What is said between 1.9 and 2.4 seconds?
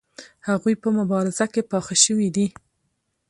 شوي